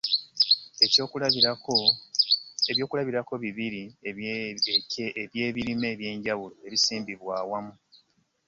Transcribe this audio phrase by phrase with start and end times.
[2.71, 7.73] Eby’okulabirako bibiri eby’ebirime eby’enjawulo ebisimbiddwa awamu.